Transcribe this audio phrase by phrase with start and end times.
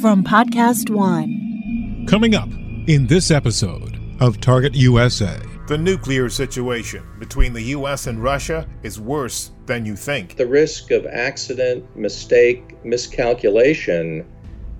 [0.00, 2.06] from Podcast One.
[2.08, 2.48] Coming up
[2.86, 5.40] in this episode of Target USA.
[5.68, 8.06] The nuclear situation between the U.S.
[8.06, 10.36] and Russia is worse than you think.
[10.36, 14.26] The risk of accident, mistake, miscalculation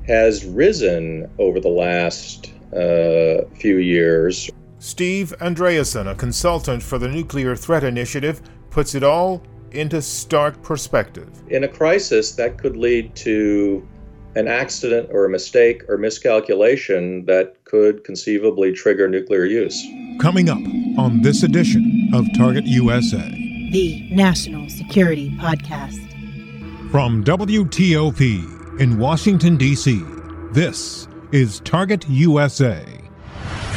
[0.06, 4.50] has risen over the last uh, few years.
[4.78, 11.30] Steve Andreasen, a consultant for the Nuclear Threat Initiative, puts it all into stark perspective.
[11.48, 13.86] In a crisis, that could lead to
[14.37, 19.80] an accident or a mistake or miscalculation that could conceivably trigger nuclear use.
[20.20, 20.59] Coming up
[20.98, 23.30] on this edition of Target USA,
[23.73, 26.01] the National Security Podcast.
[26.91, 30.02] From WTOP in Washington, D.C.,
[30.53, 33.03] this is Target USA.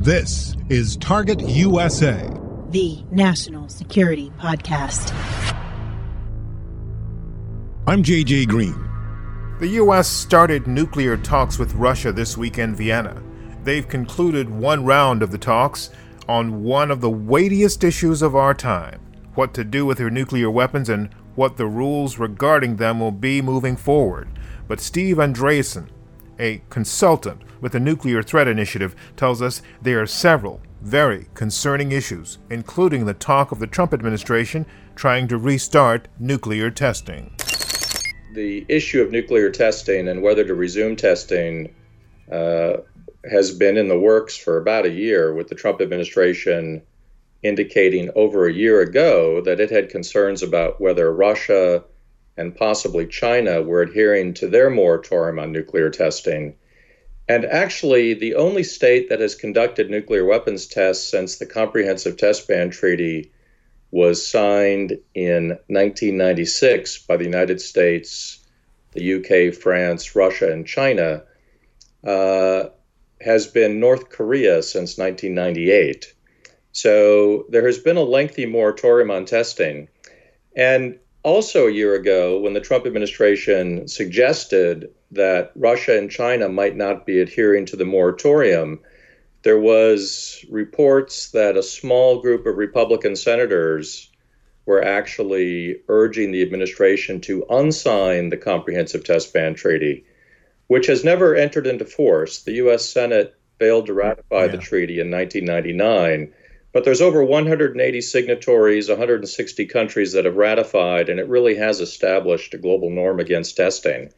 [0.00, 2.30] This is Target USA,
[2.70, 5.12] the National Security Podcast.
[7.84, 8.88] I'm JJ Green.
[9.58, 10.06] The U.S.
[10.06, 13.20] started nuclear talks with Russia this week in Vienna.
[13.64, 15.90] They've concluded one round of the talks
[16.28, 19.00] on one of the weightiest issues of our time
[19.34, 23.42] what to do with their nuclear weapons and what the rules regarding them will be
[23.42, 24.28] moving forward.
[24.68, 25.88] But Steve Andreasen,
[26.38, 32.38] a consultant with the Nuclear Threat Initiative, tells us there are several very concerning issues,
[32.50, 37.34] including the talk of the Trump administration trying to restart nuclear testing.
[38.34, 41.74] The issue of nuclear testing and whether to resume testing
[42.30, 42.78] uh,
[43.30, 46.82] has been in the works for about a year, with the Trump administration
[47.42, 51.84] indicating over a year ago that it had concerns about whether Russia
[52.38, 56.54] and possibly China were adhering to their moratorium on nuclear testing.
[57.28, 62.48] And actually, the only state that has conducted nuclear weapons tests since the Comprehensive Test
[62.48, 63.32] Ban Treaty
[63.90, 68.38] was signed in 1996 by the United States,
[68.92, 71.24] the UK, France, Russia, and China
[72.04, 72.64] uh,
[73.20, 76.14] has been North Korea since 1998.
[76.72, 79.88] So there has been a lengthy moratorium on testing.
[80.54, 86.76] And also, a year ago, when the Trump administration suggested that Russia and China might
[86.76, 88.80] not be adhering to the moratorium,
[89.42, 94.10] there was reports that a small group of Republican senators
[94.66, 100.04] were actually urging the administration to unsign the Comprehensive Test Ban Treaty,
[100.66, 102.42] which has never entered into force.
[102.42, 102.84] The U.S.
[102.84, 104.48] Senate failed to ratify yeah.
[104.48, 106.32] the treaty in 1999.
[106.72, 112.54] But there's over 180 signatories, 160 countries that have ratified, and it really has established
[112.54, 114.10] a global norm against testing.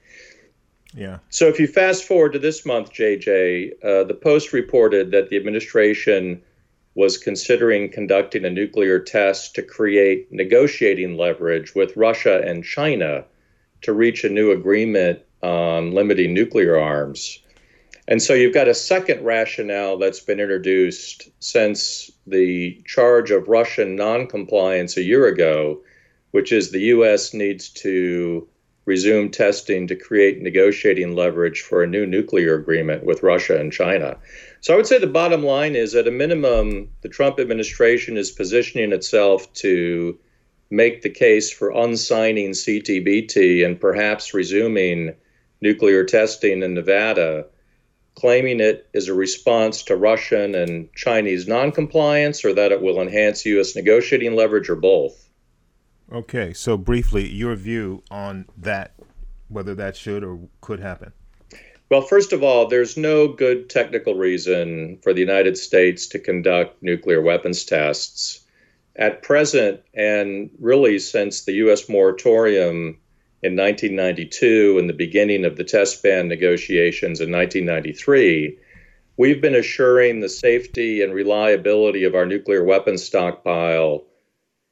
[0.95, 1.19] Yeah.
[1.29, 5.37] So if you fast forward to this month, JJ, uh, the Post reported that the
[5.37, 6.43] administration
[6.95, 13.25] was considering conducting a nuclear test to create negotiating leverage with Russia and China
[13.83, 17.39] to reach a new agreement on limiting nuclear arms.
[18.09, 23.95] And so you've got a second rationale that's been introduced since the charge of Russian
[23.95, 25.81] noncompliance a year ago,
[26.33, 27.35] which is the U.S.
[27.35, 28.49] needs to
[28.87, 34.17] resume testing to create negotiating leverage for a new nuclear agreement with Russia and China.
[34.61, 38.31] So I would say the bottom line is at a minimum, the Trump administration is
[38.31, 40.19] positioning itself to
[40.71, 45.15] make the case for unsigning CTBT and perhaps resuming
[45.61, 47.47] nuclear testing in Nevada
[48.21, 53.47] claiming it is a response to Russian and Chinese noncompliance or that it will enhance
[53.47, 53.75] U.S.
[53.75, 55.29] negotiating leverage or both?
[56.13, 58.93] Okay, so briefly, your view on that,
[59.49, 61.13] whether that should or could happen.
[61.89, 66.83] Well, first of all, there's no good technical reason for the United States to conduct
[66.83, 68.41] nuclear weapons tests.
[68.97, 71.89] At present, and really since the U.S.
[71.89, 72.99] moratorium
[73.43, 78.59] in 1992 and the beginning of the test ban negotiations in 1993,
[79.17, 84.05] we've been assuring the safety and reliability of our nuclear weapons stockpile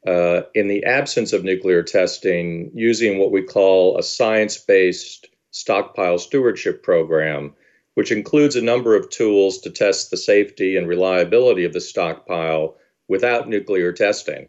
[0.07, 6.19] uh, in the absence of nuclear testing using what we call a science based stockpile
[6.19, 7.55] stewardship program,
[7.95, 12.77] which includes a number of tools to test the safety and reliability of the stockpile
[13.09, 14.47] without nuclear testing.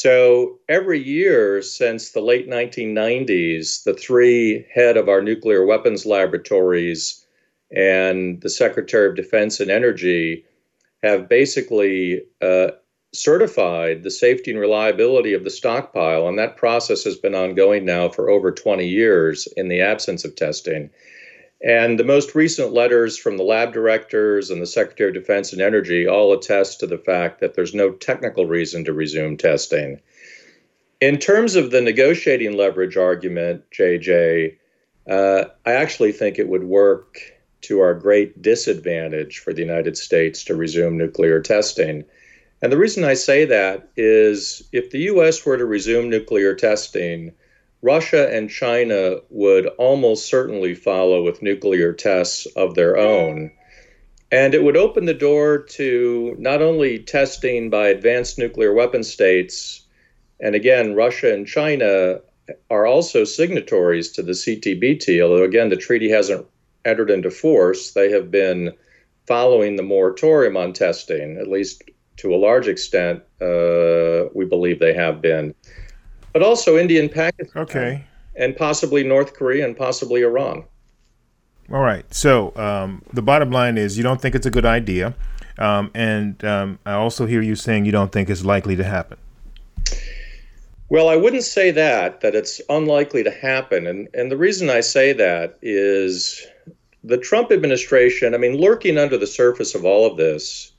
[0.00, 7.26] So every year since the late 1990s, the three head of our nuclear weapons laboratories
[7.74, 10.44] and the Secretary of Defense and Energy
[11.02, 12.68] have basically uh,
[13.12, 18.08] certified the safety and reliability of the stockpile, and that process has been ongoing now
[18.08, 20.90] for over 20 years in the absence of testing.
[21.60, 25.60] And the most recent letters from the lab directors and the Secretary of Defense and
[25.60, 30.00] Energy all attest to the fact that there's no technical reason to resume testing.
[31.00, 34.56] In terms of the negotiating leverage argument, JJ,
[35.08, 37.18] uh, I actually think it would work
[37.62, 42.04] to our great disadvantage for the United States to resume nuclear testing.
[42.62, 45.44] And the reason I say that is if the U.S.
[45.44, 47.32] were to resume nuclear testing,
[47.82, 53.52] Russia and China would almost certainly follow with nuclear tests of their own.
[54.30, 59.86] And it would open the door to not only testing by advanced nuclear weapon states,
[60.40, 62.20] and again, Russia and China
[62.70, 66.46] are also signatories to the CTBT, although again, the treaty hasn't
[66.84, 67.92] entered into force.
[67.92, 68.72] They have been
[69.26, 71.82] following the moratorium on testing, at least
[72.18, 75.54] to a large extent, uh, we believe they have been
[76.38, 77.62] but also India and Pakistan.
[77.62, 78.04] Okay.
[78.36, 80.64] And possibly North Korea and possibly Iran.
[81.72, 82.04] All right.
[82.14, 85.16] So um, the bottom line is you don't think it's a good idea.
[85.58, 89.18] Um, and um, I also hear you saying you don't think it's likely to happen.
[90.88, 93.88] Well, I wouldn't say that, that it's unlikely to happen.
[93.88, 96.46] And, and the reason I say that is
[97.02, 100.70] the Trump administration, I mean, lurking under the surface of all of this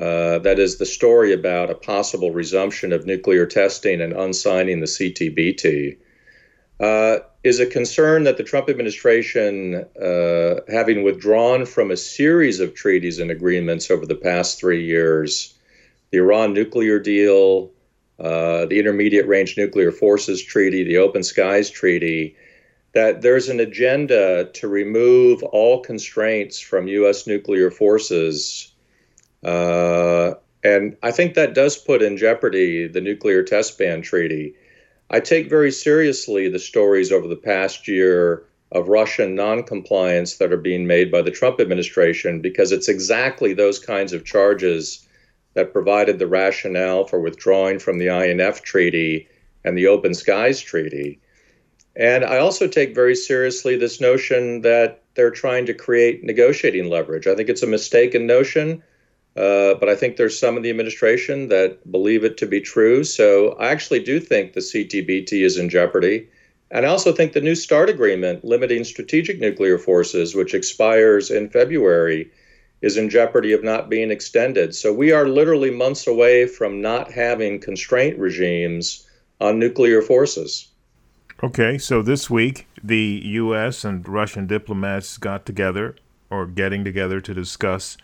[0.00, 4.86] uh, that is the story about a possible resumption of nuclear testing and unsigning the
[4.86, 5.98] CTBT.
[6.80, 12.74] Uh, is a concern that the Trump administration, uh, having withdrawn from a series of
[12.74, 15.54] treaties and agreements over the past three years,
[16.10, 17.70] the Iran nuclear deal,
[18.18, 22.36] uh, the Intermediate Range Nuclear Forces Treaty, the Open Skies Treaty,
[22.92, 27.26] that there's an agenda to remove all constraints from U.S.
[27.26, 28.69] nuclear forces
[29.44, 34.54] uh, and I think that does put in jeopardy the nuclear test ban treaty.
[35.10, 40.56] I take very seriously the stories over the past year of Russian noncompliance that are
[40.58, 45.06] being made by the Trump administration because it's exactly those kinds of charges
[45.54, 49.28] that provided the rationale for withdrawing from the INF treaty
[49.64, 51.18] and the Open Skies Treaty.
[51.96, 57.26] And I also take very seriously this notion that they're trying to create negotiating leverage.
[57.26, 58.82] I think it's a mistaken notion.
[59.36, 63.04] Uh, but I think there's some in the administration that believe it to be true.
[63.04, 66.28] So I actually do think the CTBT is in jeopardy.
[66.72, 71.48] And I also think the New START agreement limiting strategic nuclear forces, which expires in
[71.48, 72.30] February,
[72.82, 74.74] is in jeopardy of not being extended.
[74.74, 79.06] So we are literally months away from not having constraint regimes
[79.40, 80.68] on nuclear forces.
[81.42, 83.84] Okay, so this week the U.S.
[83.84, 85.96] and Russian diplomats got together
[86.30, 87.96] or getting together to discuss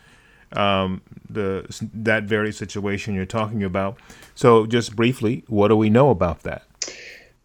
[0.53, 3.99] um, the that very situation you're talking about.
[4.35, 6.65] So, just briefly, what do we know about that?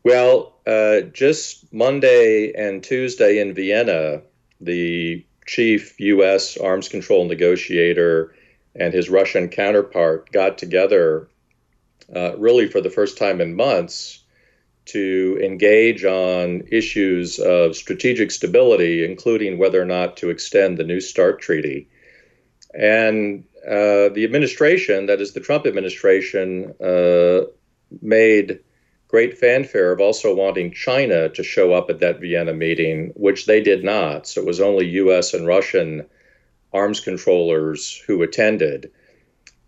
[0.04, 4.22] Well, uh, just Monday and Tuesday in Vienna,
[4.60, 6.58] the chief U.S.
[6.58, 8.34] arms control negotiator
[8.76, 11.28] and his Russian counterpart got together,
[12.16, 14.24] uh, really for the first time in months,
[14.86, 21.00] to engage on issues of strategic stability, including whether or not to extend the New
[21.00, 21.88] START treaty.
[22.74, 27.42] And uh, the administration, that is the Trump administration, uh,
[28.02, 28.60] made
[29.08, 33.62] great fanfare of also wanting China to show up at that Vienna meeting, which they
[33.62, 34.26] did not.
[34.26, 35.34] So it was only U.S.
[35.34, 36.06] and Russian
[36.74, 38.90] arms controllers who attended.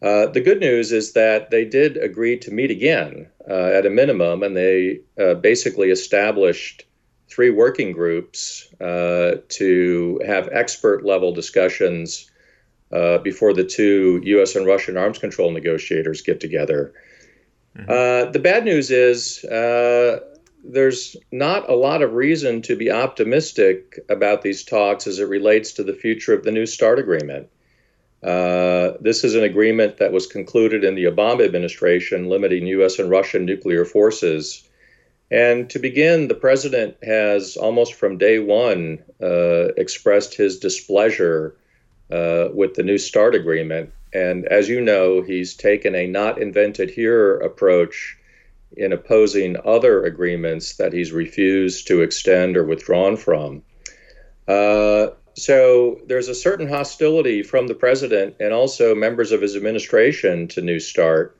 [0.01, 3.89] Uh, the good news is that they did agree to meet again uh, at a
[3.89, 6.85] minimum, and they uh, basically established
[7.29, 12.29] three working groups uh, to have expert level discussions
[12.93, 14.55] uh, before the two U.S.
[14.55, 16.93] and Russian arms control negotiators get together.
[17.77, 17.89] Mm-hmm.
[17.89, 20.19] Uh, the bad news is uh,
[20.63, 25.73] there's not a lot of reason to be optimistic about these talks as it relates
[25.73, 27.49] to the future of the New START agreement.
[28.21, 32.99] Uh, this is an agreement that was concluded in the Obama administration limiting U.S.
[32.99, 34.69] and Russian nuclear forces.
[35.31, 41.57] And to begin, the president has almost from day one uh, expressed his displeasure
[42.13, 43.91] uh, with the New START agreement.
[44.13, 48.17] And as you know, he's taken a not invented here approach
[48.77, 53.63] in opposing other agreements that he's refused to extend or withdrawn from.
[54.47, 60.47] Uh, so there's a certain hostility from the president and also members of his administration
[60.49, 61.35] to New START.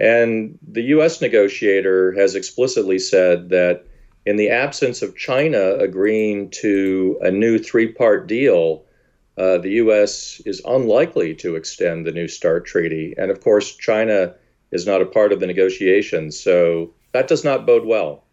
[0.00, 1.20] And the U.S.
[1.20, 3.84] negotiator has explicitly said that
[4.26, 8.84] in the absence of China agreeing to a new three part deal,
[9.36, 10.40] uh, the U.S.
[10.44, 13.14] is unlikely to extend the New START treaty.
[13.16, 14.34] And of course, China
[14.72, 16.38] is not a part of the negotiations.
[16.38, 18.24] So that does not bode well.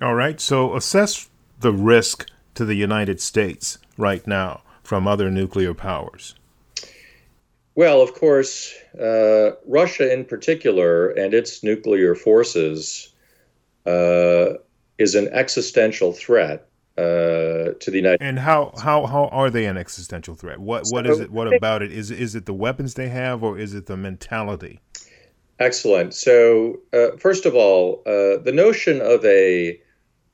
[0.00, 0.40] All right.
[0.40, 1.28] So assess
[1.60, 6.34] the risk to the United States right now from other nuclear powers.
[7.74, 13.14] Well, of course, uh, Russia in particular and its nuclear forces
[13.86, 14.54] uh,
[14.98, 16.68] is an existential threat
[16.98, 18.22] uh, to the United.
[18.22, 20.58] And how, how how are they an existential threat?
[20.58, 21.30] What what so, is it?
[21.30, 21.92] What about it?
[21.92, 24.80] Is is it the weapons they have, or is it the mentality?
[25.58, 26.12] Excellent.
[26.14, 29.80] So uh, first of all, uh, the notion of a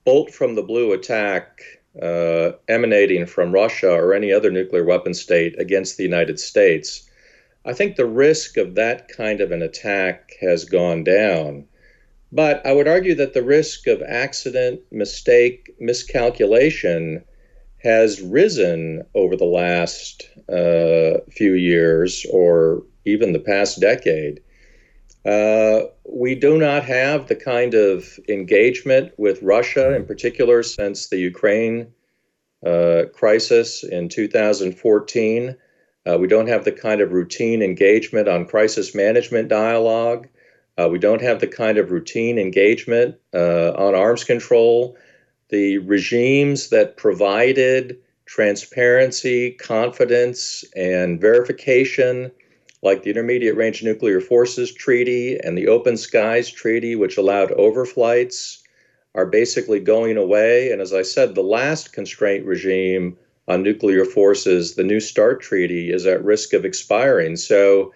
[0.04, 1.60] bolt from the blue attack
[2.00, 7.08] uh, emanating from Russia or any other nuclear weapon state against the United States,
[7.64, 11.66] I think the risk of that kind of an attack has gone down.
[12.30, 17.24] But I would argue that the risk of accident, mistake, miscalculation
[17.78, 24.40] has risen over the last uh, few years or even the past decade.
[25.24, 31.18] Uh, we do not have the kind of engagement with Russia, in particular, since the
[31.18, 31.88] Ukraine
[32.64, 35.56] uh, crisis in 2014.
[36.06, 40.28] Uh, we don't have the kind of routine engagement on crisis management dialogue.
[40.78, 44.96] Uh, we don't have the kind of routine engagement uh, on arms control.
[45.48, 52.30] The regimes that provided transparency, confidence, and verification,
[52.82, 58.58] like the Intermediate Range Nuclear Forces Treaty and the Open Skies Treaty, which allowed overflights,
[59.14, 60.70] are basically going away.
[60.70, 63.16] And as I said, the last constraint regime
[63.48, 67.34] on nuclear forces, the New START Treaty, is at risk of expiring.
[67.34, 67.92] So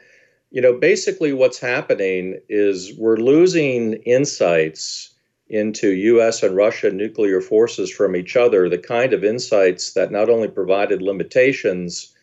[0.52, 5.14] you know, basically what's happening is we're losing insights
[5.49, 10.28] into US and Russia nuclear forces from each other, the kind of insights that not
[10.28, 12.14] only provided limitations,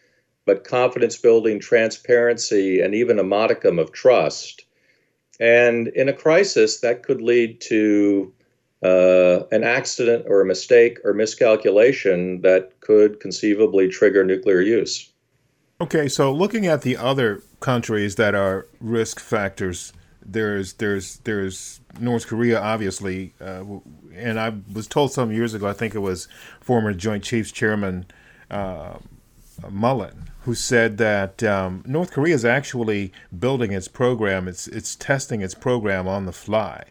[0.46, 4.64] but confidence building, transparency, and even a modicum of trust.
[5.40, 8.32] And in a crisis, that could lead to
[8.84, 15.10] uh, an accident or a mistake or miscalculation that could conceivably trigger nuclear use.
[15.82, 19.94] Okay, so looking at the other countries that are risk factors,
[20.26, 23.64] there's there's there's North Korea, obviously, uh,
[24.14, 26.28] and I was told some years ago, I think it was
[26.62, 28.06] former Joint Chiefs Chairman
[28.52, 28.98] uh,
[29.70, 35.42] Mullen, who said that um, North Korea is actually building its program, it's it's testing
[35.42, 36.86] its program on the fly,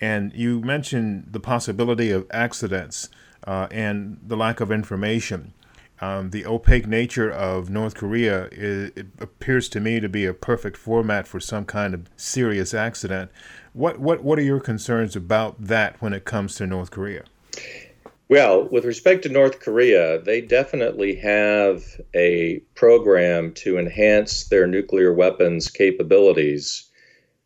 [0.00, 3.08] and you mentioned the possibility of accidents
[3.46, 5.52] uh, and the lack of information.
[6.00, 10.76] Um, the opaque nature of North Korea is, appears to me to be a perfect
[10.76, 13.30] format for some kind of serious accident.
[13.72, 17.24] What what what are your concerns about that when it comes to North Korea?
[18.28, 21.84] Well, with respect to North Korea, they definitely have
[22.14, 26.90] a program to enhance their nuclear weapons capabilities.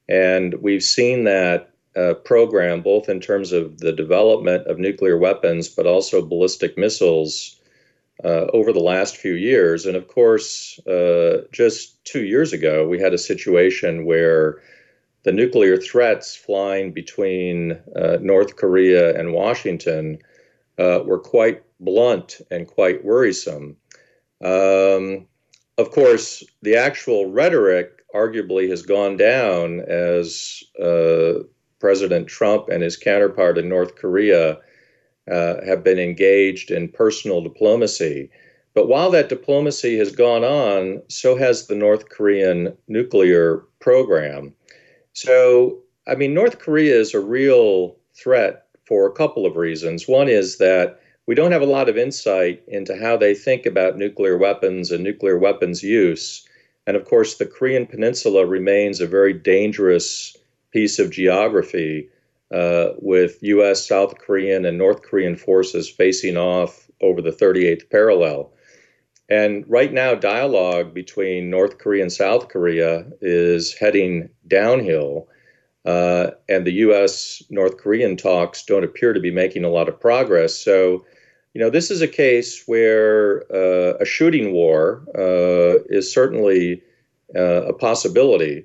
[0.08, 5.68] And we've seen that uh, program both in terms of the development of nuclear weapons,
[5.68, 7.57] but also ballistic missiles
[8.24, 9.86] uh, over the last few years.
[9.86, 14.60] And of course, uh, just two years ago, we had a situation where
[15.22, 20.18] the nuclear threats flying between uh, North Korea and Washington
[20.78, 23.76] uh, were quite blunt and quite worrisome.
[24.42, 25.26] Um,
[25.76, 31.44] of course, the actual rhetoric arguably has gone down as uh,
[31.78, 34.58] President Trump and his counterpart in North Korea
[35.30, 38.30] uh, have been engaged in personal diplomacy.
[38.74, 44.54] But while that diplomacy has gone on, so has the North Korean nuclear program.
[45.12, 50.06] So, I mean, North Korea is a real threat for a couple of reasons.
[50.06, 53.98] One is that we don't have a lot of insight into how they think about
[53.98, 56.46] nuclear weapons and nuclear weapons use.
[56.86, 60.36] And of course, the Korean Peninsula remains a very dangerous
[60.72, 62.08] piece of geography
[62.52, 68.52] uh, with U.S., South Korean, and North Korean forces facing off over the 38th parallel.
[69.28, 75.28] And right now, dialogue between North Korea and South Korea is heading downhill.
[75.84, 77.42] Uh, and the U.S.
[77.50, 80.54] North Korean talks don't appear to be making a lot of progress.
[80.54, 81.04] So,
[81.54, 86.82] you know, this is a case where uh, a shooting war uh, is certainly
[87.36, 88.64] uh, a possibility.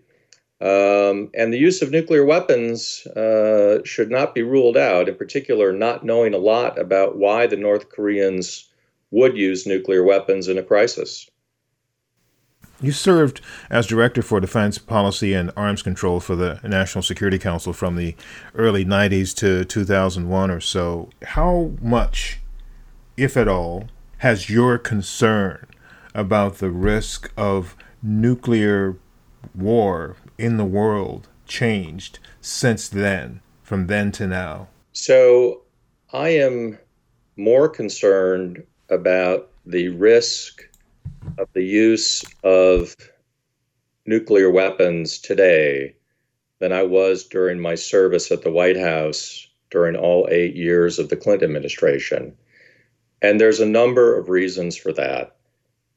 [0.64, 5.74] Um, and the use of nuclear weapons uh, should not be ruled out, in particular,
[5.74, 8.70] not knowing a lot about why the North Koreans
[9.12, 11.30] would use nuclear weapons in a crisis.
[12.80, 17.74] You served as Director for Defense Policy and Arms Control for the National Security Council
[17.74, 18.16] from the
[18.56, 21.10] early 90s to 2001 or so.
[21.24, 22.40] How much,
[23.18, 23.90] if at all,
[24.20, 25.68] has your concern
[26.16, 28.96] about the risk of nuclear
[29.54, 34.68] war in the world changed since then, from then to now?
[34.92, 35.62] So
[36.12, 36.78] I am
[37.38, 40.70] more concerned about the risk
[41.38, 42.96] of the use of
[44.06, 45.96] nuclear weapons today
[46.60, 51.10] than I was during my service at the White House during all eight years of
[51.10, 52.36] the Clinton administration.
[53.22, 55.36] And there's a number of reasons for that.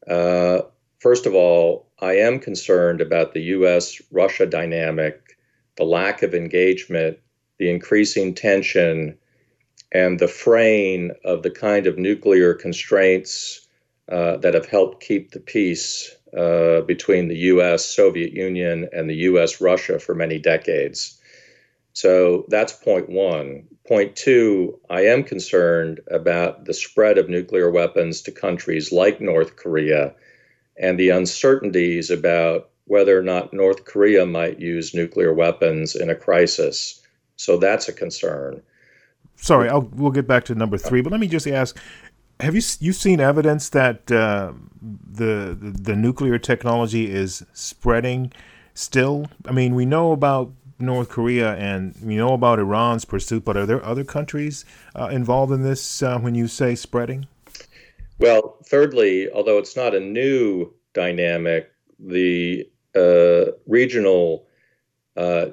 [0.09, 0.62] Uh,
[0.99, 5.38] first of all, I am concerned about the US Russia dynamic,
[5.76, 7.19] the lack of engagement,
[7.59, 9.17] the increasing tension,
[9.93, 13.67] and the fraying of the kind of nuclear constraints
[14.11, 19.23] uh, that have helped keep the peace uh, between the US, Soviet Union, and the
[19.31, 21.19] US Russia for many decades.
[21.95, 23.69] So that's point one.
[23.88, 29.57] Point two, I am concerned about the spread of nuclear weapons to countries like North
[29.57, 30.15] Korea
[30.78, 36.14] and the uncertainties about whether or not North Korea might use nuclear weapons in a
[36.14, 37.02] crisis.
[37.37, 38.62] So that's a concern.
[39.37, 41.76] Sorry, I'll, we'll get back to number three, but let me just ask:
[42.40, 48.33] Have you you seen evidence that uh, the, the the nuclear technology is spreading?
[48.73, 53.56] Still, I mean, we know about North Korea and we know about Iran's pursuit, but
[53.56, 54.64] are there other countries
[54.95, 57.26] uh, involved in this uh, when you say spreading?
[58.18, 64.46] Well, thirdly, although it's not a new dynamic, the uh, regional
[65.16, 65.46] uh,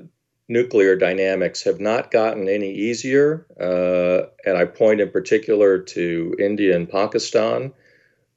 [0.47, 3.45] nuclear dynamics have not gotten any easier.
[3.59, 7.73] Uh, and I point in particular to India and Pakistan,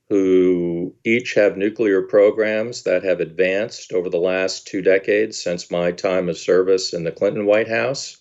[0.08, 5.90] who each have nuclear programs that have advanced over the last two decades since my
[5.92, 8.18] time of service in the Clinton White House.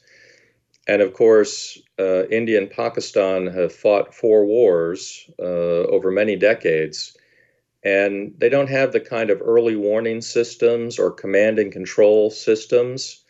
[0.88, 5.44] And of course, uh, India and Pakistan have fought four wars uh,
[5.89, 7.18] over many decades.
[7.84, 13.24] And they don't have the kind of early warning systems or command and control systems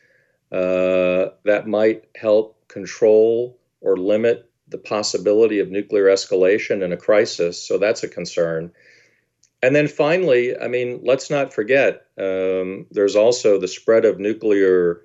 [0.51, 7.61] uh, that might help control or limit the possibility of nuclear escalation in a crisis.
[7.61, 8.71] So that's a concern.
[9.61, 15.01] And then finally, I mean, let's not forget um, there's also the spread of nuclear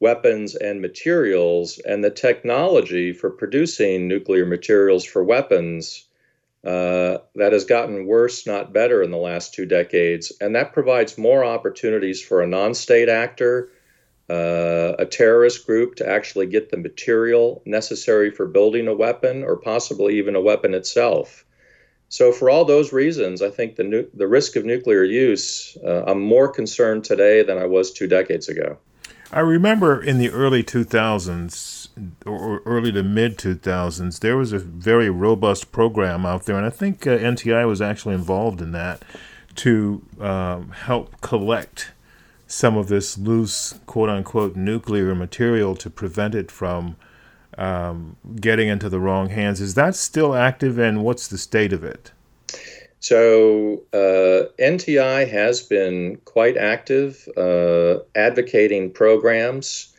[0.00, 6.04] weapons and materials, and the technology for producing nuclear materials for weapons
[6.64, 10.32] uh, that has gotten worse, not better, in the last two decades.
[10.40, 13.70] And that provides more opportunities for a non state actor
[14.28, 19.56] uh, a terrorist group to actually get the material necessary for building a weapon or
[19.56, 21.44] possibly even a weapon itself.
[22.08, 26.04] So, for all those reasons, I think the, nu- the risk of nuclear use, uh,
[26.06, 28.78] I'm more concerned today than I was two decades ago.
[29.32, 31.88] I remember in the early 2000s
[32.24, 36.70] or early to mid 2000s, there was a very robust program out there, and I
[36.70, 39.02] think uh, NTI was actually involved in that
[39.56, 41.92] to um, help collect
[42.46, 46.96] some of this loose, quote unquote, nuclear material to prevent it from
[47.58, 49.60] um, getting into the wrong hands.
[49.60, 52.12] Is that still active, and what's the state of it?
[53.00, 59.94] So, uh, NTI has been quite active uh, advocating programs,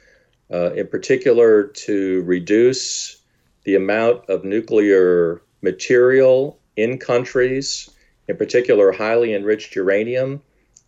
[0.51, 3.21] uh, in particular to reduce
[3.63, 7.89] the amount of nuclear material in countries,
[8.27, 10.41] in particular highly enriched uranium,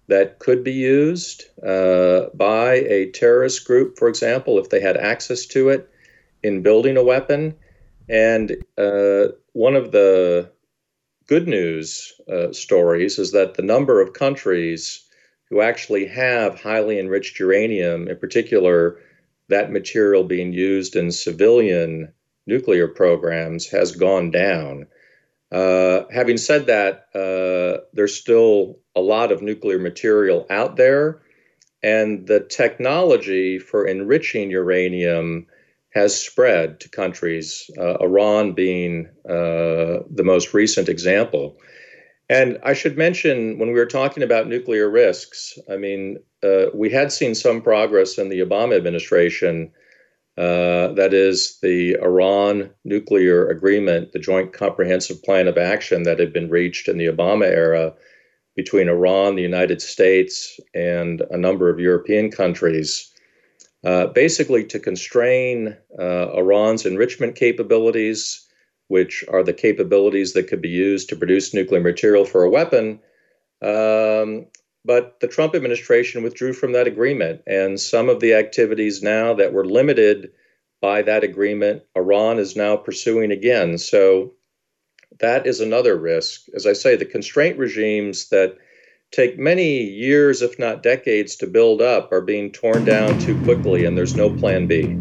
[0.08, 5.46] that could be used uh, by a terrorist group, for example, if they had access
[5.46, 5.90] to it
[6.42, 7.56] in building a weapon.
[8.10, 10.50] And uh, one of the
[11.30, 15.08] good news uh, stories is that the number of countries
[15.48, 19.00] who actually have highly enriched uranium, in particular,
[19.48, 22.12] that material being used in civilian
[22.48, 24.88] nuclear programs, has gone down.
[25.52, 31.22] Uh, having said that, uh, there's still a lot of nuclear material out there,
[31.84, 35.46] and the technology for enriching uranium
[35.92, 41.58] has spread to countries, uh, Iran being uh, the most recent example.
[42.30, 46.92] And I should mention when we were talking about nuclear risks, I mean, uh, we
[46.92, 49.72] had seen some progress in the Obama administration
[50.38, 56.32] uh, that is the Iran nuclear agreement, the Joint Comprehensive Plan of Action that had
[56.32, 57.94] been reached in the Obama era
[58.56, 63.12] between Iran, the United States, and a number of European countries,
[63.86, 68.46] uh, basically to constrain uh, Iran's enrichment capabilities,
[68.88, 73.00] which are the capabilities that could be used to produce nuclear material for a weapon.
[73.62, 74.48] Um,
[74.86, 77.42] but the Trump administration withdrew from that agreement.
[77.46, 80.32] And some of the activities now that were limited
[80.82, 83.78] by that agreement, Iran is now pursuing again.
[83.78, 84.34] So,
[85.20, 86.48] that is another risk.
[86.56, 88.58] As I say, the constraint regimes that
[89.12, 93.86] take many years, if not decades, to build up are being torn down too quickly,
[93.86, 94.98] and there's no plan B.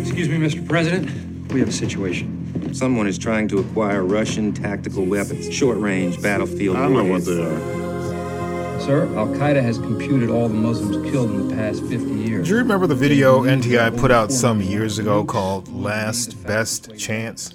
[0.00, 0.66] Excuse me, Mr.
[0.68, 1.10] President.
[1.52, 2.74] We have a situation.
[2.74, 6.76] Someone is trying to acquire Russian tactical weapons, short range battlefield.
[6.76, 7.78] I don't know what they are.
[8.80, 12.46] Sir, Al Qaeda has computed all the Muslims killed in the past 50 years.
[12.46, 17.54] Do you remember the video NTI put out some years ago called Last Best Chance?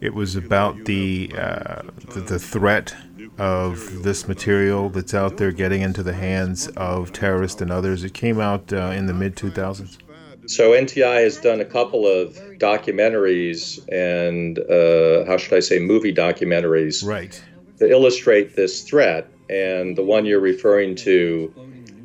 [0.00, 1.82] It was about the, uh,
[2.14, 2.94] the, the threat
[3.38, 8.04] of this material that's out there getting into the hands of terrorists and others.
[8.04, 9.98] It came out uh, in the mid 2000s.
[10.46, 16.14] So NTI has done a couple of documentaries and uh, how should I say movie
[16.14, 17.40] documentaries, right,
[17.78, 19.28] to illustrate this threat.
[19.50, 21.52] And the one you're referring to,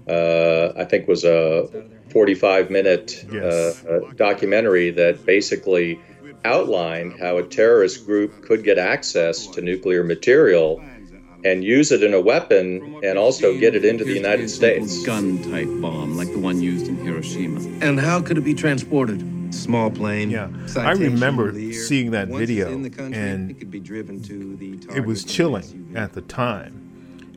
[0.09, 3.83] uh, I think, was a 45 minute yes.
[3.85, 5.99] uh, documentary that basically
[6.45, 10.83] outlined how a terrorist group could get access to nuclear material
[11.43, 15.05] and use it in a weapon and also get it into the United States.
[15.05, 17.59] Gun type bomb like the one used in Hiroshima.
[17.81, 19.29] And how could it be transported?
[19.53, 20.31] Small plane.
[20.31, 23.51] Yeah, I remember seeing that video, and
[24.95, 26.79] it was chilling at the time.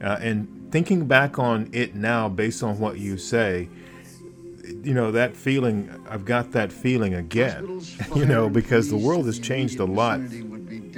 [0.02, 3.68] Uh, and thinking back on it now, based on what you say,
[4.82, 5.90] you know that feeling.
[6.08, 7.82] I've got that feeling again.
[8.14, 10.20] You know, because the world has changed a lot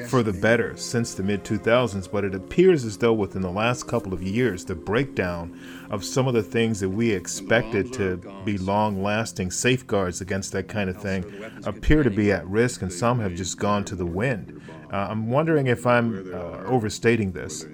[0.09, 3.88] for the better since the mid 2000s, but it appears as though within the last
[3.88, 5.59] couple of years, the breakdown
[5.90, 10.68] of some of the things that we expected to be long lasting safeguards against that
[10.68, 11.24] kind of thing
[11.64, 14.61] appear to be at risk, and some have just gone to the wind.
[14.92, 17.66] Uh, I'm wondering if I'm uh, overstating this.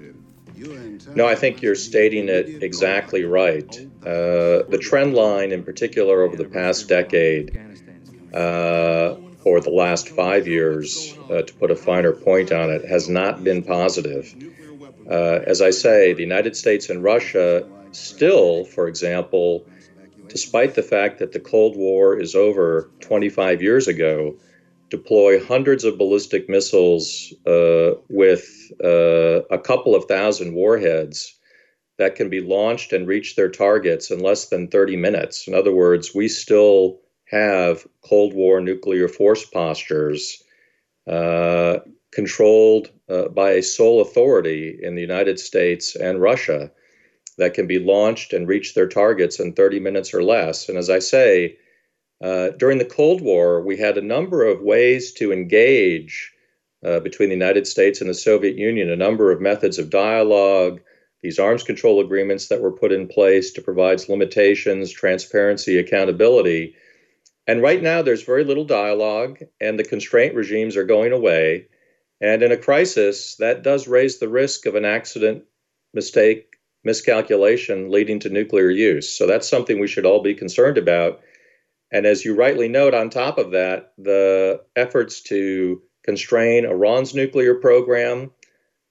[1.15, 3.73] No, I think you're stating it exactly right.
[4.01, 7.57] Uh, the trend line, in particular, over the past decade,
[8.33, 13.07] uh, or the last five years, uh, to put a finer point on it, has
[13.07, 14.35] not been positive.
[15.09, 19.65] Uh, as I say, the United States and Russia still, for example,
[20.27, 24.35] despite the fact that the Cold War is over 25 years ago,
[24.89, 31.35] deploy hundreds of ballistic missiles uh, with uh, a couple of thousand warheads
[31.97, 35.47] that can be launched and reach their targets in less than 30 minutes.
[35.47, 40.43] In other words, we still have Cold War nuclear force postures
[41.07, 41.79] uh,
[42.11, 46.71] controlled uh, by a sole authority in the United States and Russia
[47.37, 50.69] that can be launched and reach their targets in 30 minutes or less.
[50.69, 51.57] And as I say,
[52.23, 56.31] uh, during the Cold War, we had a number of ways to engage
[56.85, 60.81] uh, between the United States and the Soviet Union, a number of methods of dialogue,
[61.21, 66.75] these arms control agreements that were put in place to provide limitations, transparency, accountability.
[67.47, 71.67] And right now, there's very little dialogue, and the constraint regimes are going away.
[72.21, 75.45] And in a crisis, that does raise the risk of an accident,
[75.93, 79.09] mistake, miscalculation leading to nuclear use.
[79.09, 81.21] So that's something we should all be concerned about.
[81.95, 87.55] And as you rightly note, on top of that, the efforts to constrain Iran's nuclear
[87.55, 88.31] program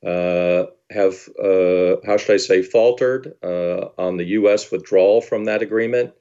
[0.03, 4.73] uh, have, uh, how should I say, faltered uh, on the U.S.
[4.73, 6.14] withdrawal from that agreement.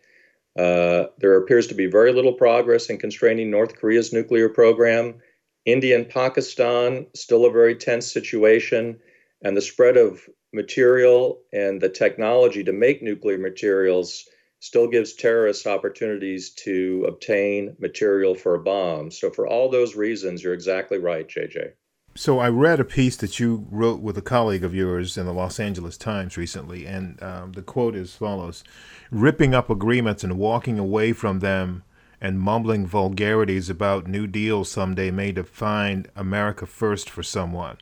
[0.60, 5.22] Uh, there appears to be very little progress in constraining North Korea's nuclear program.
[5.66, 9.00] India and Pakistan, still a very tense situation.
[9.42, 14.26] And the spread of material and the technology to make nuclear materials
[14.64, 19.12] still gives terrorists opportunities to obtain material for a bomb.
[19.12, 21.74] So, for all those reasons, you're exactly right, JJ.
[22.16, 25.34] So I read a piece that you wrote with a colleague of yours in the
[25.34, 28.64] Los Angeles Times recently, and um, the quote is as follows:
[29.12, 31.84] "Ripping up agreements and walking away from them."
[32.22, 37.80] And mumbling vulgarities about New Deal someday may define America first for someone.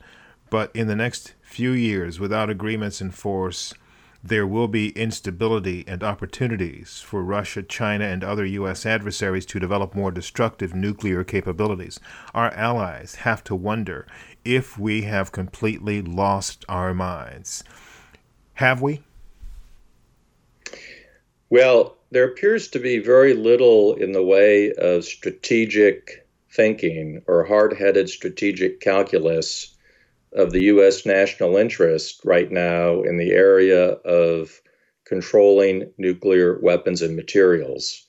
[0.50, 3.76] But in the next few years, without agreements in force,
[4.24, 8.86] there will be instability and opportunities for Russia, China, and other U.S.
[8.86, 12.00] adversaries to develop more destructive nuclear capabilities.
[12.34, 14.06] Our allies have to wonder
[14.46, 17.64] if we have completely lost our minds.
[18.56, 19.02] Have we?
[21.50, 27.74] Well, there appears to be very little in the way of strategic thinking or hard
[27.74, 29.76] headed strategic calculus
[30.34, 31.06] of the U.S.
[31.06, 34.62] national interest right now in the area of
[35.06, 38.06] controlling nuclear weapons and materials.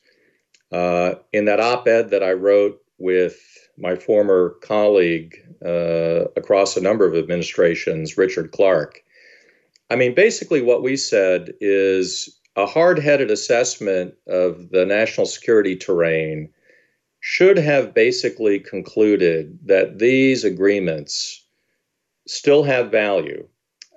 [0.70, 3.36] Uh, in that op ed that I wrote with
[3.76, 9.02] my former colleague uh, across a number of administrations, Richard Clarke,
[9.90, 15.76] I mean, basically, what we said is a hard headed assessment of the national security
[15.76, 16.48] terrain
[17.20, 21.41] should have basically concluded that these agreements
[22.26, 23.46] still have value.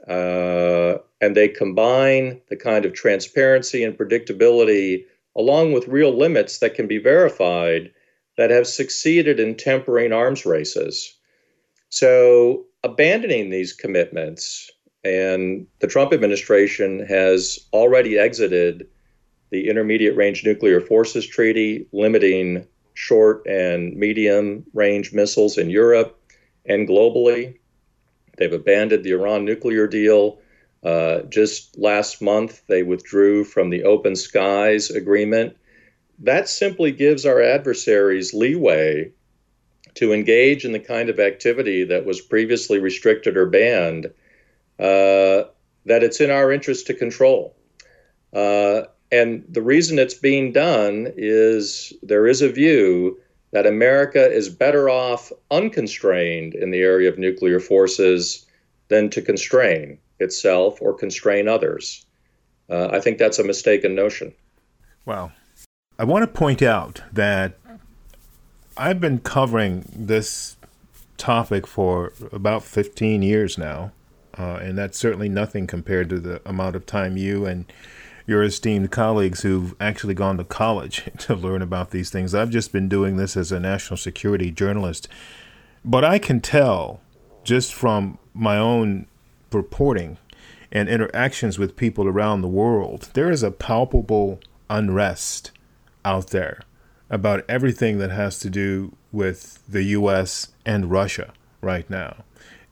[0.07, 5.03] Uh, and they combine the kind of transparency and predictability
[5.35, 7.91] along with real limits that can be verified
[8.37, 11.17] that have succeeded in tempering arms races.
[11.89, 14.69] So, abandoning these commitments,
[15.03, 18.87] and the Trump administration has already exited
[19.51, 26.19] the Intermediate Range Nuclear Forces Treaty, limiting short and medium range missiles in Europe
[26.65, 27.57] and globally.
[28.37, 30.39] They've abandoned the Iran nuclear deal.
[30.83, 35.57] Uh, just last month, they withdrew from the Open Skies Agreement.
[36.19, 39.11] That simply gives our adversaries leeway
[39.95, 44.07] to engage in the kind of activity that was previously restricted or banned
[44.77, 45.43] uh,
[45.85, 47.55] that it's in our interest to control.
[48.33, 53.17] Uh, and the reason it's being done is there is a view
[53.55, 58.45] that America is better off unconstrained in the area of nuclear forces
[58.89, 62.05] than to constrain itself or constrain others.
[62.69, 64.33] Uh, I think that's a mistaken notion.
[65.05, 65.31] Well,
[65.97, 67.53] I want to point out that
[68.75, 70.57] I've been covering this
[71.15, 73.93] topic for about 15 years now,
[74.37, 77.71] uh, and that's certainly nothing compared to the amount of time you and
[78.27, 82.33] your esteemed colleagues who've actually gone to college to learn about these things.
[82.33, 85.07] I've just been doing this as a national security journalist.
[85.83, 87.01] But I can tell
[87.43, 89.05] just from my own
[89.51, 90.17] reporting
[90.71, 95.51] and interactions with people around the world, there is a palpable unrest
[96.03, 96.61] out there
[97.09, 100.49] about everything that has to do with the U.S.
[100.65, 102.23] and Russia right now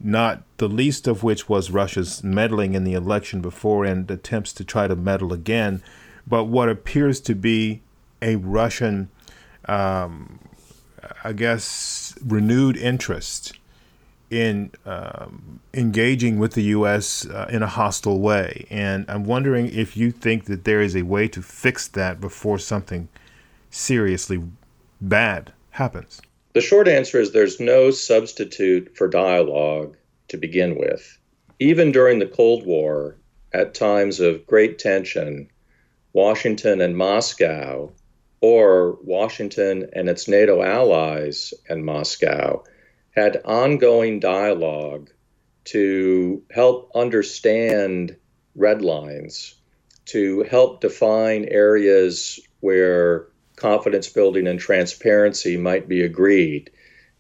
[0.04, 4.64] not the least of which was Russia's meddling in the election before and attempts to
[4.64, 5.82] try to meddle again,
[6.28, 7.82] but what appears to be
[8.22, 9.10] a Russian,
[9.66, 10.40] um,
[11.24, 13.54] I guess, renewed interest
[14.30, 17.26] in um, engaging with the U.S.
[17.26, 18.66] Uh, in a hostile way.
[18.70, 22.58] And I'm wondering if you think that there is a way to fix that before
[22.58, 23.10] something
[23.70, 24.44] seriously
[25.00, 26.22] bad happens.
[26.54, 31.18] The short answer is there's no substitute for dialogue to begin with.
[31.60, 33.18] Even during the Cold War,
[33.52, 35.50] at times of great tension,
[36.14, 37.92] Washington and Moscow,
[38.40, 42.64] or Washington and its NATO allies and Moscow,
[43.12, 45.10] had ongoing dialogue
[45.66, 48.16] to help understand
[48.56, 49.56] red lines,
[50.06, 56.72] to help define areas where confidence building and transparency might be agreed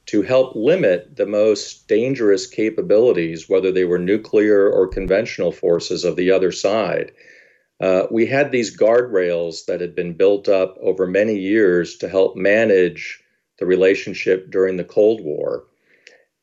[0.06, 6.16] to help limit the most dangerous capabilities, whether they were nuclear or conventional forces of
[6.16, 7.12] the other side.
[7.80, 12.36] Uh, we had these guardrails that had been built up over many years to help
[12.36, 13.22] manage
[13.60, 15.66] the relationship during the Cold War.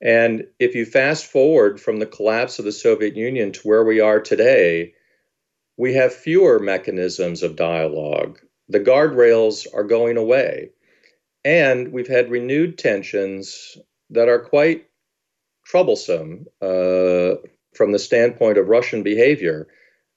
[0.01, 4.01] And if you fast forward from the collapse of the Soviet Union to where we
[4.01, 4.95] are today,
[5.77, 8.39] we have fewer mechanisms of dialogue
[8.71, 10.71] the guardrails are going away.
[11.45, 13.77] And we've had renewed tensions
[14.11, 14.87] that are quite
[15.67, 17.35] troublesome uh,
[17.75, 19.67] from the standpoint of Russian behavior.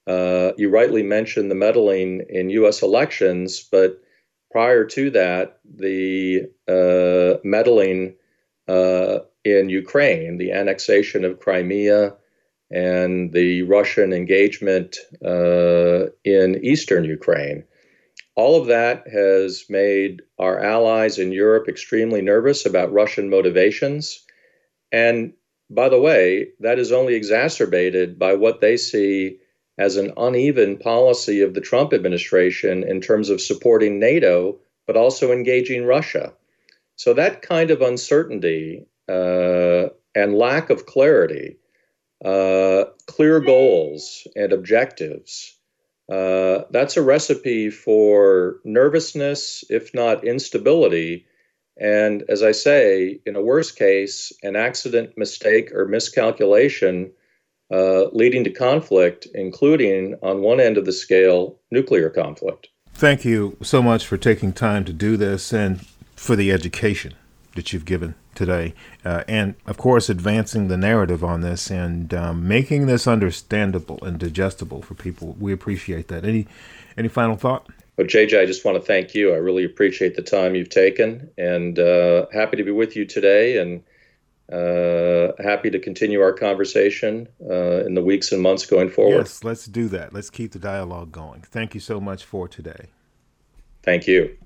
[0.05, 2.81] Uh, you rightly mentioned the meddling in U.S.
[2.81, 4.01] elections, but
[4.51, 8.15] prior to that, the uh, meddling
[8.67, 12.15] uh, in Ukraine, the annexation of Crimea,
[12.69, 17.63] and the Russian engagement uh, in eastern Ukraine.
[18.35, 24.25] All of that has made our allies in Europe extremely nervous about Russian motivations.
[24.91, 25.33] And
[25.69, 29.37] by the way, that is only exacerbated by what they see
[29.77, 35.31] as an uneven policy of the Trump administration in terms of supporting NATO, but also
[35.31, 36.33] engaging Russia.
[36.95, 41.57] So that kind of uncertainty uh, and lack of clarity,
[42.23, 45.57] uh, clear goals and objectives,
[46.11, 51.25] uh, that's a recipe for nervousness, if not instability.
[51.79, 57.11] And as I say, in a worst case, an accident, mistake, or miscalculation
[57.71, 62.67] uh, leading to conflict, including on one end of the scale, nuclear conflict.
[62.93, 65.85] Thank you so much for taking time to do this and
[66.15, 67.13] for the education
[67.55, 68.73] that you've given today,
[69.05, 74.19] uh, and of course, advancing the narrative on this and um, making this understandable and
[74.19, 75.35] digestible for people.
[75.39, 76.25] We appreciate that.
[76.25, 76.47] Any
[76.97, 77.67] any final thought?
[77.97, 79.33] Well, JJ, I just want to thank you.
[79.33, 83.59] I really appreciate the time you've taken, and uh, happy to be with you today,
[83.59, 83.83] and
[84.51, 89.17] uh, happy to continue our conversation uh, in the weeks and months going forward.
[89.17, 90.11] Yes, let's do that.
[90.11, 91.41] Let's keep the dialogue going.
[91.41, 92.87] Thank you so much for today.
[93.83, 94.37] Thank you.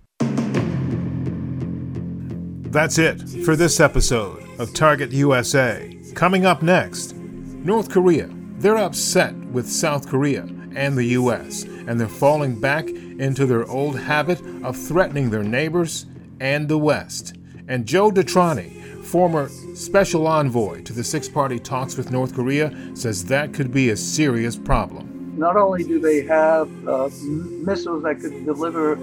[2.72, 5.98] That's it for this episode of Target USA.
[6.16, 8.30] Coming up next, North Korea.
[8.58, 10.42] They're upset with South Korea
[10.76, 16.08] and the US, and they're falling back into their old habit of threatening their neighbors
[16.42, 17.38] and the West.
[17.70, 23.24] And Joe DeTrani, former special envoy to the six party talks with North Korea, says
[23.26, 25.36] that could be a serious problem.
[25.38, 28.98] Not only do they have uh, missiles that could deliver,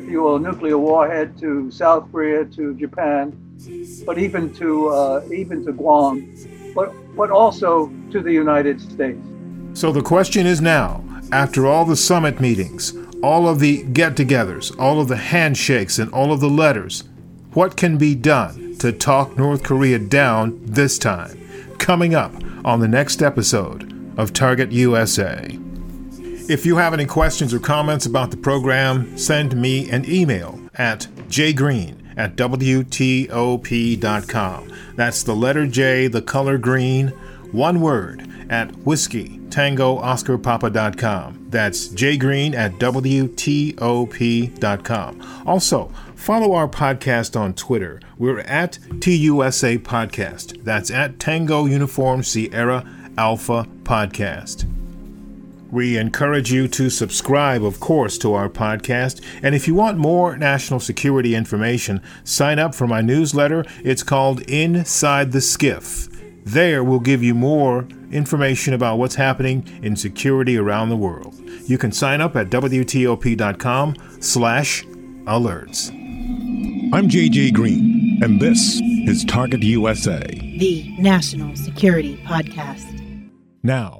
[0.00, 3.36] if you will, nuclear warhead to South Korea, to Japan,
[4.06, 6.34] but even to uh, even to Guam,
[6.74, 9.20] but but also to the United States.
[9.74, 14.74] So the question is now, after all the summit meetings, all of the get togethers,
[14.78, 17.04] all of the handshakes, and all of the letters,
[17.52, 21.36] what can be done to talk North Korea down this time?
[21.78, 22.32] Coming up
[22.64, 25.58] on the next episode of Target USA.
[26.50, 31.06] If you have any questions or comments about the program, send me an email at
[31.28, 33.28] jgreen at WTOP.com.
[34.96, 37.10] That's the letter J, the color green,
[37.52, 41.46] one word, at whiskey tango oscar papa.com.
[41.50, 43.62] That's jgreen at WTOP.com.
[45.46, 48.00] Also, follow our podcast on Twitter.
[48.18, 50.64] We're at TUSA Podcast.
[50.64, 52.84] That's at Tango Uniform Sierra
[53.16, 54.66] Alpha Podcast.
[55.70, 59.22] We encourage you to subscribe, of course, to our podcast.
[59.42, 63.64] And if you want more national security information, sign up for my newsletter.
[63.84, 66.08] It's called Inside the SCIF.
[66.44, 71.36] There, we'll give you more information about what's happening in security around the world.
[71.66, 75.90] You can sign up at WTOP.com slash alerts.
[76.92, 83.30] I'm JJ Green, and this is Target USA, the National Security Podcast.
[83.62, 83.99] Now,